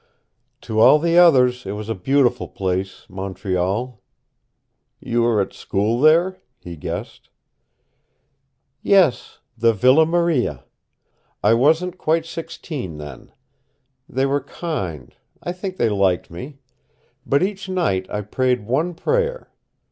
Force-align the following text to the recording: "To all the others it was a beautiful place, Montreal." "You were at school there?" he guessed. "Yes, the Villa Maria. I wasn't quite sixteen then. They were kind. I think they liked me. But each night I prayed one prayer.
"To 0.61 0.79
all 0.79 0.97
the 0.97 1.19
others 1.19 1.67
it 1.67 1.73
was 1.73 1.87
a 1.87 1.93
beautiful 1.93 2.47
place, 2.47 3.05
Montreal." 3.07 4.01
"You 4.99 5.21
were 5.21 5.39
at 5.39 5.53
school 5.53 5.99
there?" 6.01 6.39
he 6.57 6.75
guessed. 6.75 7.29
"Yes, 8.81 9.37
the 9.55 9.73
Villa 9.73 10.07
Maria. 10.07 10.65
I 11.43 11.53
wasn't 11.53 11.99
quite 11.99 12.25
sixteen 12.25 12.97
then. 12.97 13.31
They 14.09 14.25
were 14.25 14.41
kind. 14.41 15.13
I 15.43 15.51
think 15.51 15.77
they 15.77 15.87
liked 15.89 16.31
me. 16.31 16.57
But 17.23 17.43
each 17.43 17.69
night 17.69 18.09
I 18.09 18.21
prayed 18.21 18.65
one 18.65 18.95
prayer. 18.95 19.51